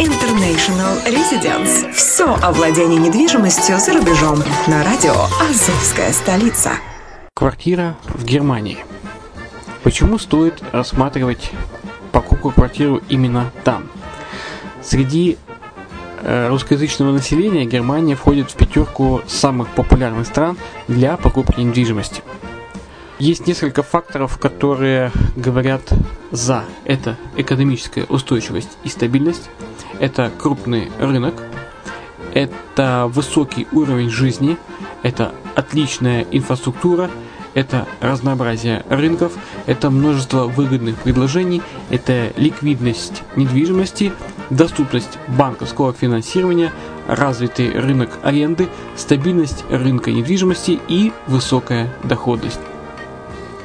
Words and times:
International 0.00 1.04
Residence. 1.06 1.92
Все 1.92 2.32
о 2.32 2.52
владении 2.52 2.98
недвижимостью 2.98 3.78
за 3.78 3.94
рубежом. 3.94 4.38
На 4.68 4.84
радио 4.84 5.12
«Азовская 5.40 6.12
столица». 6.12 6.70
Квартира 7.34 7.96
в 8.04 8.24
Германии. 8.24 8.78
Почему 9.82 10.18
стоит 10.18 10.62
рассматривать 10.70 11.50
покупку 12.12 12.52
квартиру 12.52 13.02
именно 13.08 13.50
там? 13.64 13.88
Среди 14.84 15.36
э, 16.22 16.48
русскоязычного 16.48 17.10
населения 17.10 17.64
Германия 17.64 18.14
входит 18.14 18.52
в 18.52 18.54
пятерку 18.54 19.22
самых 19.26 19.68
популярных 19.70 20.28
стран 20.28 20.56
для 20.86 21.16
покупки 21.16 21.58
недвижимости. 21.58 22.22
Есть 23.18 23.48
несколько 23.48 23.82
факторов, 23.82 24.38
которые 24.38 25.10
говорят 25.34 25.82
за. 26.30 26.64
Это 26.84 27.16
экономическая 27.36 28.04
устойчивость 28.04 28.78
и 28.84 28.88
стабильность, 28.88 29.50
это 30.00 30.30
крупный 30.38 30.90
рынок, 30.98 31.34
это 32.34 33.10
высокий 33.12 33.66
уровень 33.72 34.10
жизни, 34.10 34.56
это 35.02 35.32
отличная 35.54 36.26
инфраструктура, 36.30 37.10
это 37.54 37.86
разнообразие 38.00 38.84
рынков, 38.88 39.32
это 39.66 39.90
множество 39.90 40.44
выгодных 40.44 40.96
предложений, 40.96 41.62
это 41.90 42.32
ликвидность 42.36 43.22
недвижимости, 43.36 44.12
доступность 44.50 45.18
банковского 45.26 45.92
финансирования, 45.92 46.72
развитый 47.06 47.70
рынок 47.72 48.10
аренды, 48.22 48.68
стабильность 48.96 49.64
рынка 49.70 50.10
недвижимости 50.12 50.78
и 50.88 51.12
высокая 51.26 51.92
доходность. 52.04 52.60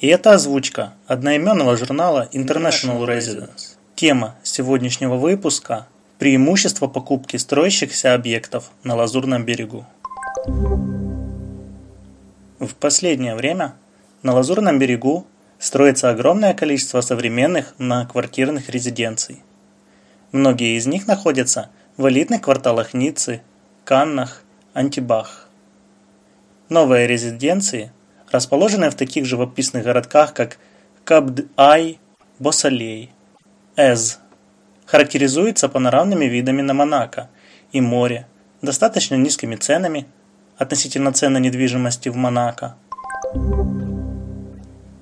И 0.00 0.08
это 0.08 0.32
озвучка 0.32 0.94
одноименного 1.06 1.76
журнала 1.76 2.28
International 2.32 3.06
Residence. 3.06 3.76
Тема 3.94 4.34
сегодняшнего 4.42 5.16
выпуска– 5.16 5.86
преимущество 6.18 6.88
покупки 6.88 7.36
строящихся 7.36 8.14
объектов 8.14 8.70
на 8.82 8.96
Лазурном 8.96 9.44
берегу. 9.44 9.86
В 12.58 12.74
последнее 12.80 13.34
время 13.34 13.74
на 14.22 14.34
Лазурном 14.34 14.78
берегу 14.78 15.26
строится 15.58 16.10
огромное 16.10 16.54
количество 16.54 17.00
современных 17.00 17.74
многоквартирных 17.78 18.70
резиденций. 18.70 19.42
Многие 20.32 20.76
из 20.76 20.86
них 20.86 21.06
находятся 21.06 21.70
в 21.96 22.08
элитных 22.08 22.42
кварталах 22.42 22.94
Ниццы, 22.94 23.42
Каннах, 23.84 24.42
Антибах. 24.72 25.48
Новые 26.68 27.06
резиденции 27.06 27.92
расположены 28.34 28.90
в 28.90 28.96
таких 28.96 29.26
живописных 29.26 29.84
городках, 29.84 30.34
как 30.34 30.58
Кабд-Ай, 31.04 32.00
Босалей, 32.40 33.12
Эз. 33.76 34.18
Характеризуется 34.86 35.68
панорамными 35.68 36.24
видами 36.24 36.60
на 36.60 36.74
Монако 36.74 37.30
и 37.70 37.80
море, 37.80 38.26
достаточно 38.60 39.14
низкими 39.14 39.54
ценами 39.54 40.06
относительно 40.58 41.12
цен 41.12 41.34
на 41.34 41.38
недвижимости 41.38 42.08
в 42.08 42.16
Монако. 42.16 42.74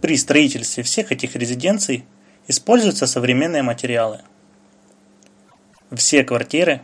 При 0.02 0.19
строительстве 0.19 0.82
всех 0.82 1.11
этих 1.11 1.34
резиденций 1.34 2.05
используются 2.49 3.06
современные 3.06 3.62
материалы. 3.62 4.20
Все 5.90 6.23
квартиры 6.23 6.82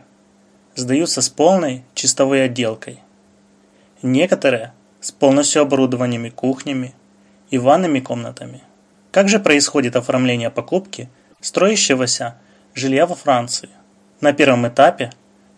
сдаются 0.73 1.21
с 1.21 1.29
полной 1.29 1.83
чистовой 1.93 2.45
отделкой. 2.45 3.01
Некоторые 4.01 4.73
с 5.01 5.11
полностью 5.11 5.61
оборудованными 5.61 6.29
кухнями 6.29 6.93
и 7.49 7.57
ванными 7.57 7.99
комнатами. 7.99 8.61
Как 9.11 9.29
же 9.29 9.39
происходит 9.39 9.95
оформление 9.95 10.49
покупки 10.49 11.09
строящегося 11.41 12.35
жилья 12.75 13.05
во 13.05 13.15
Франции? 13.15 13.69
На 14.21 14.33
первом 14.33 14.67
этапе 14.67 15.11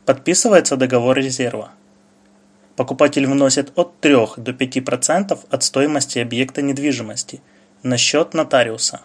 подписывается 0.05 0.77
договор 0.77 1.17
резерва. 1.17 1.71
Покупатель 2.75 3.27
вносит 3.27 3.71
от 3.75 3.99
3 3.99 4.15
до 4.37 4.51
5% 4.51 5.39
от 5.49 5.63
стоимости 5.63 6.19
объекта 6.19 6.61
недвижимости 6.61 7.41
на 7.83 7.97
счет 7.97 8.33
нотариуса. 8.33 9.01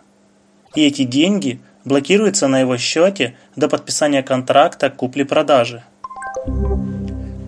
И 0.74 0.86
эти 0.86 1.04
деньги 1.04 1.60
блокируются 1.84 2.48
на 2.48 2.60
его 2.60 2.76
счете 2.76 3.36
до 3.56 3.68
подписания 3.68 4.22
контракта 4.22 4.90
купли-продажи. 4.90 5.82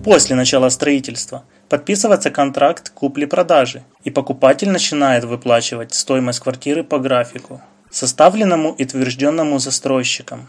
После 0.05 0.35
начала 0.35 0.69
строительства 0.71 1.45
подписывается 1.69 2.31
контракт 2.31 2.91
купли-продажи, 2.91 3.83
и 4.05 4.11
покупатель 4.11 4.71
начинает 4.71 5.25
выплачивать 5.25 5.95
стоимость 5.95 6.41
квартиры 6.41 6.83
по 6.83 6.99
графику, 6.99 7.61
составленному 7.91 8.73
и 8.73 8.85
утвержденному 8.85 9.59
застройщиком. 9.59 10.49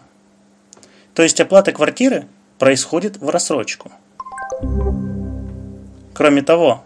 То 1.14 1.24
есть 1.24 1.40
оплата 1.42 1.72
квартиры 1.72 2.28
происходит 2.58 3.18
в 3.18 3.30
рассрочку. 3.30 3.92
Кроме 6.14 6.42
того, 6.42 6.84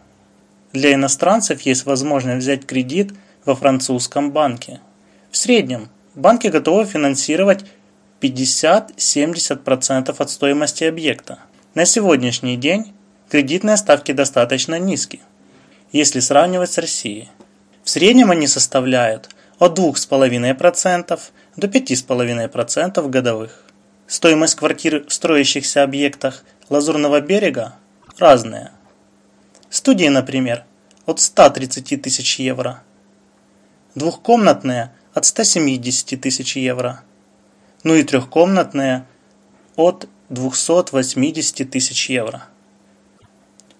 для 0.72 0.94
иностранцев 0.94 1.62
есть 1.62 1.86
возможность 1.86 2.40
взять 2.40 2.66
кредит 2.66 3.14
во 3.46 3.56
французском 3.56 4.32
банке. 4.32 4.80
В 5.32 5.38
среднем 5.38 5.90
банки 6.16 6.48
готовы 6.48 6.86
финансировать 6.86 7.66
50-70% 8.22 10.16
от 10.18 10.30
стоимости 10.30 10.84
объекта. 10.84 11.40
На 11.76 11.86
сегодняшний 11.86 12.56
день 12.58 12.94
кредитные 13.34 13.78
ставки 13.78 14.12
достаточно 14.12 14.78
низкие, 14.78 15.24
если 15.92 16.20
сравнивать 16.20 16.72
с 16.72 16.78
Россией. 16.78 17.30
В 17.84 17.90
среднем 17.90 18.30
они 18.30 18.46
составляют 18.46 19.32
от 19.58 19.80
2,5% 19.80 21.20
до 21.56 21.68
5,5% 21.68 23.10
годовых. 23.10 23.64
Стоимость 24.06 24.54
квартир 24.54 25.06
в 25.08 25.12
строящихся 25.12 25.82
объектах 25.82 26.44
Лазурного 26.70 27.22
берега 27.22 27.74
разная. 28.20 28.72
Студии, 29.72 30.10
например, 30.10 30.66
от 31.08 31.20
130 31.20 32.04
тысяч 32.04 32.38
евро. 32.38 32.84
Двухкомнатные 33.96 34.94
от 35.16 35.26
170 35.26 36.22
тысяч 36.22 36.56
евро. 36.56 37.02
Ну 37.82 37.96
и 37.96 38.04
трехкомнатные 38.04 39.08
от 39.76 40.08
280 40.30 41.72
тысяч 41.72 42.12
евро. 42.12 42.44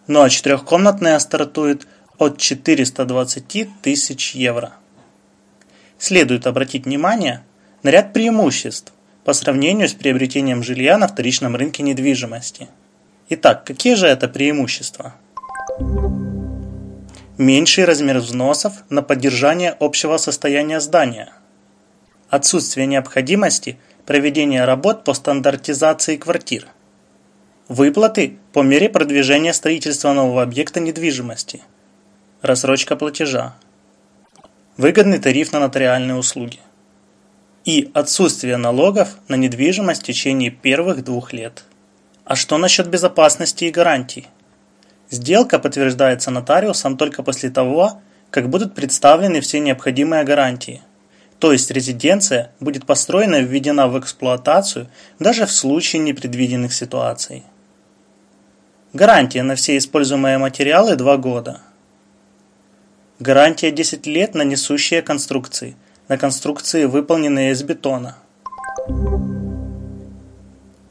Ну 0.08 0.22
а 0.22 0.30
четырехкомнатная 0.30 1.18
стартует 1.20 1.88
от 2.18 2.38
420 2.38 3.70
тысяч 3.82 4.36
евро. 4.36 4.74
Следует 5.98 6.46
обратить 6.46 6.86
внимание 6.86 7.44
на 7.84 7.90
ряд 7.90 8.12
преимуществ 8.12 8.92
по 9.24 9.32
сравнению 9.32 9.88
с 9.88 9.94
приобретением 9.94 10.62
жилья 10.62 10.98
на 10.98 11.08
вторичном 11.08 11.56
рынке 11.56 11.84
недвижимости. 11.84 12.68
Итак, 13.30 13.64
какие 13.64 13.96
же 13.96 14.08
это 14.08 14.28
преимущества? 14.28 15.16
Меньший 17.38 17.86
размер 17.86 18.20
взносов 18.20 18.74
на 18.90 19.02
поддержание 19.02 19.72
общего 19.80 20.18
состояния 20.18 20.82
здания. 20.82 21.32
Отсутствие 22.30 22.88
необходимости 22.88 23.80
проведения 24.06 24.66
работ 24.66 25.06
по 25.06 25.14
стандартизации 25.14 26.18
квартир– 26.18 26.68
Выплаты 27.70 28.40
по 28.52 28.62
мере 28.62 28.90
продвижения 28.90 29.54
строительства 29.54 30.12
нового 30.12 30.44
объекта 30.44 30.82
недвижимости. 30.82 31.62
Рассрочка 32.42 32.98
платежа. 32.98 33.56
Выгодный 34.76 35.18
тариф 35.18 35.54
на 35.54 35.62
нотариальные 35.62 36.18
услуги. 36.18 36.60
И 37.64 37.90
отсутствие 37.94 38.58
налогов 38.58 39.16
на 39.30 39.36
недвижимость 39.36 40.02
в 40.02 40.06
течение 40.06 40.52
первых 40.52 41.06
двух 41.06 41.32
лет. 41.32 41.64
А 42.26 42.36
что 42.36 42.58
насчет 42.58 42.90
безопасности 42.90 43.64
и 43.64 43.72
гарантий? 43.72 44.28
Сделка 45.10 45.58
подтверждается 45.58 46.32
нотариусом 46.32 46.98
только 46.98 47.24
после 47.24 47.50
того, 47.50 48.02
как 48.30 48.50
будут 48.50 48.76
представлены 48.76 49.40
все 49.40 49.62
необходимые 49.62 50.26
гарантии. 50.26 50.82
То 51.40 51.54
есть 51.54 51.72
резиденция 51.72 52.52
будет 52.60 52.86
построена 52.86 53.36
и 53.36 53.46
введена 53.46 53.88
в 53.88 53.98
эксплуатацию 53.98 54.90
даже 55.18 55.46
в 55.46 55.52
случае 55.52 56.02
непредвиденных 56.02 56.74
ситуаций. 56.74 57.44
Гарантия 58.94 59.42
на 59.42 59.56
все 59.56 59.76
используемые 59.78 60.38
материалы 60.38 60.96
2 60.96 61.18
года. 61.18 61.62
Гарантия 63.18 63.72
10 63.72 64.06
лет 64.06 64.36
на 64.36 64.44
несущие 64.44 65.02
конструкции, 65.02 65.76
на 66.08 66.20
конструкции, 66.20 66.86
выполненные 66.86 67.54
из 67.54 67.64
бетона. 67.64 68.18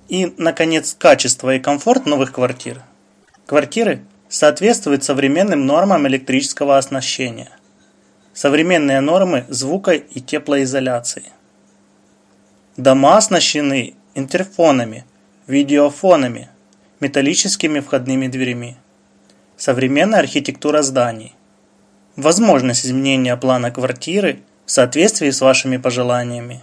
И, 0.09 0.35
наконец, 0.37 0.97
качество 0.99 1.55
и 1.55 1.61
комфорт 1.61 2.05
новых 2.05 2.33
квартир. 2.33 2.83
Квартиры 3.47 4.03
соответствуют 4.29 5.05
современным 5.05 5.65
нормам 5.65 6.09
электрического 6.09 6.79
оснащения. 6.79 7.51
Современные 8.35 9.01
нормы 9.01 9.47
звука 9.49 9.93
и 9.93 10.21
теплоизоляции. 10.21 11.31
Дома 12.77 13.19
оснащены 13.19 13.95
интерфонами, 14.17 15.05
видеофонами, 15.47 16.49
металлическими 17.03 17.81
входными 17.81 18.29
дверями. 18.29 18.77
Современная 19.57 20.21
архитектура 20.21 20.83
зданий. 20.83 21.35
Возможность 22.15 22.87
изменения 22.87 23.37
плана 23.37 23.73
квартиры 23.73 24.39
в 24.67 24.71
соответствии 24.71 25.31
с 25.31 25.41
вашими 25.41 25.79
пожеланиями. 25.79 26.63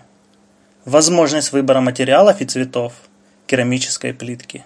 Возможность 0.86 1.51
выбора 1.51 1.81
материалов 1.81 2.39
и 2.39 2.46
цветов 2.46 2.93
керамической 3.48 4.13
плитки. 4.13 4.63